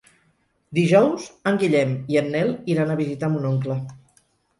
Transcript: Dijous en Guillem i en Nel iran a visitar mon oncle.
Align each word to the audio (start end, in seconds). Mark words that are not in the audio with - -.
Dijous 0.77 1.27
en 1.51 1.59
Guillem 1.63 1.91
i 2.13 2.17
en 2.21 2.31
Nel 2.37 2.49
iran 2.77 2.95
a 2.95 2.97
visitar 3.03 3.31
mon 3.35 3.47
oncle. 3.51 3.77